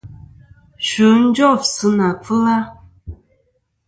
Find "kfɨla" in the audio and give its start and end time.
2.21-2.57